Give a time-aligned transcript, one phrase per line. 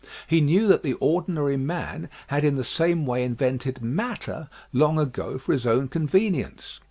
[0.25, 5.37] He knew that the ordinary man had in the same way invented" matter" long ago
[5.37, 6.79] for his own convenience.